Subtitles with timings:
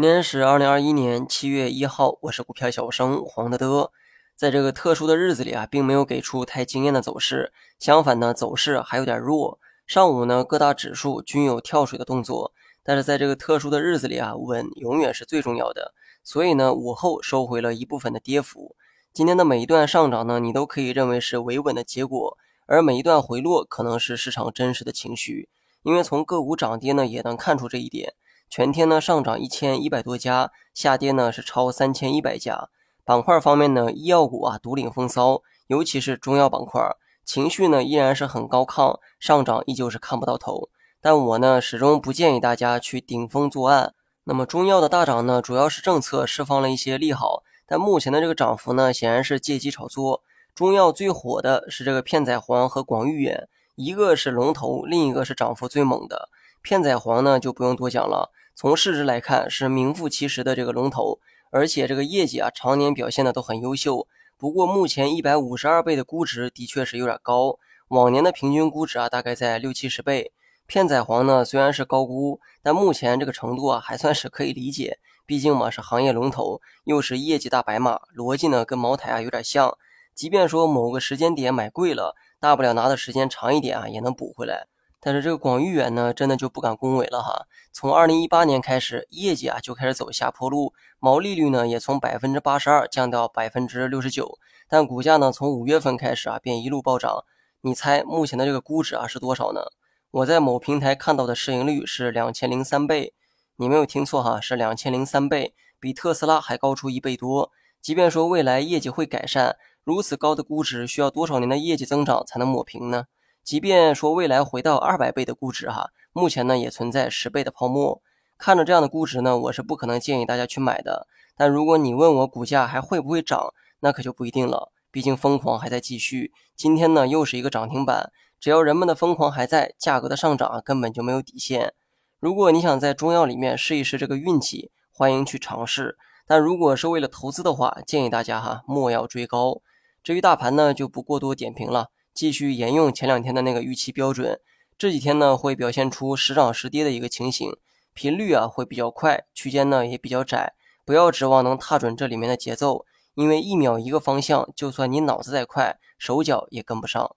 [0.00, 3.92] 今天是二零二一年七月一号，我是股票小生黄德德。
[4.34, 9.58] 在这个特殊的日子里啊，并没有给出太惊艳的走势，相反呢，走势还有点弱。
[9.86, 15.92] 上午呢，各大指数均有跳水的动作，但是在这个特殊的日子里啊，稳永远是最重要的。
[16.24, 18.74] 所以呢，午后收回了一部分的跌幅。
[19.12, 25.50] 今天的每一段上涨呢，你都可以认为是维稳的结果，而每一段回落可能是市场真实的情绪。
[25.82, 28.14] 因为从个股涨跌呢，也能看出这一点。
[28.50, 32.68] 全天呢上涨一千一百多家，下跌呢是超三千一百家。
[33.04, 36.82] 板块方面呢，医药股啊独领风骚，尤其是中药板块，
[37.24, 40.68] 情绪呢依然是很高亢，上涨依旧是看不到头。
[41.00, 43.94] 但我呢始终不建议大家去顶风作案。
[44.24, 50.24] 那么中药的大涨呢，主要是政策释放了一些利好，但目前的这个涨幅呢，显然是借机炒作。
[50.56, 56.28] 中药最火的是这个片仔癀和广誉远，一个是龙头，另一个是涨幅最猛的。
[56.62, 58.32] 片仔癀呢就不用多讲了。
[58.60, 61.18] 从市值来看，是名副其实的这个龙头，
[61.50, 64.06] 而且这个业绩啊，常年表现的都很优秀。
[64.36, 67.58] 不过目前一百五十二倍的估值的确是有点高，
[67.88, 70.30] 往年的平均估值啊，大概在六七十倍。
[70.66, 74.98] 片仔癀呢，虽然是高估，但目前这个程度啊，还算是可以理解。
[75.24, 79.78] 毕竟嘛，是行业龙头，又是业绩大白马，逻辑呢跟茅台啊有点像。
[80.14, 84.66] 即便说某个时间点买贵了，大不了拿的时间长一点啊，也能补回来。
[85.00, 87.46] 但是这个广誉远呢，真的就不敢恭维了哈。
[87.72, 94.38] 从二零一八年开始，业绩啊就开始走下坡路，毛利率呢也从百分之八十二降到百分之六十九。
[94.68, 97.24] 但股价呢从五月份开始啊便一路暴涨。
[97.62, 99.62] 你猜目前的这个估值啊是多少呢？
[100.10, 103.14] 我在某平台看到的市盈率是两千零三倍。
[103.56, 107.50] 你没有听错哈，是两千零三倍，比特斯拉还高出一倍多。
[107.82, 113.04] 即便说未来业绩会改善，如此高的估值需要多少年的业绩增长才能抹平呢？
[113.42, 118.00] 即便说未来回到二百倍的估值哈，目前呢也存在十倍的泡沫。
[118.38, 121.06] 看着这样的估值呢，我是不可能建议大家去买的。
[121.36, 124.72] 但如果你问我股价还会不会涨，那可就不一定了。
[124.90, 128.10] 毕竟疯狂还在继续，今天呢又是一个涨停板。
[128.38, 131.74] 只要人们的疯狂还在，价格的上涨啊根本就没有底线。
[132.18, 135.96] 如果你想在中药里面试一试这个运气，欢迎去尝试。
[136.26, 139.60] 但如果是为了投资的话，建议大家哈莫要追高。
[140.02, 141.90] 至于大盘呢，就不过多点评了。
[142.12, 144.40] 继续沿用前两天的那个预期标准，
[144.76, 147.56] 这几天呢会表现出时涨时跌的一个情形，
[147.94, 150.54] 频率啊会比较快，区间呢也比较窄，
[150.84, 152.84] 不要指望能踏准这里面的节奏，
[153.14, 157.16] 因为一秒一个方向，就算你脑子再快，手脚也跟不上。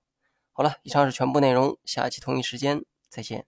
[0.51, 3.45] 好了，以上是全部内容，下期同一时间再见。